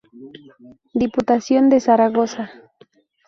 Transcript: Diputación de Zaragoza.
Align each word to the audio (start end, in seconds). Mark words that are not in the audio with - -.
Diputación 1.03 1.63
de 1.69 1.79
Zaragoza. 1.85 2.45